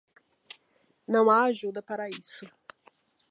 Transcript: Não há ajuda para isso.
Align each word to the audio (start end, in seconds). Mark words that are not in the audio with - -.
Não 1.07 1.29
há 1.29 1.43
ajuda 1.43 1.79
para 1.83 2.09
isso. 2.09 2.47